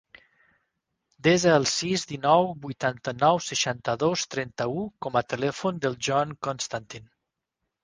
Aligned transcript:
Desa 1.27 1.51
el 1.57 1.67
sis, 1.71 2.05
dinou, 2.11 2.47
vuitanta-nou, 2.63 3.39
seixanta-dos, 3.49 4.25
trenta-u 4.37 4.83
com 5.07 5.23
a 5.23 5.25
telèfon 5.37 5.81
del 5.87 6.01
Jon 6.11 6.37
Constantin. 6.51 7.09